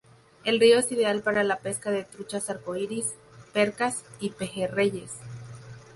[0.45, 3.13] El río es ideal para la pesca de truchas arco iris,
[3.53, 5.11] percas y pejerreyes.